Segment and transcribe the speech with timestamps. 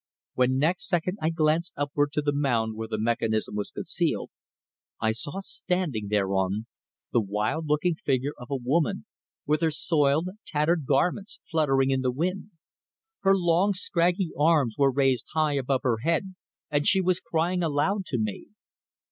[0.33, 4.31] When next second I glanced upward to the mound where the mechanism was concealed,
[4.99, 6.65] I saw standing thereon
[7.13, 9.05] the wild looking figure of a woman
[9.45, 12.49] with her soiled, tattered garments fluttering in the wind.
[13.19, 16.33] Her long scraggy arms were raised high above her head,
[16.71, 18.47] and she was crying aloud to me.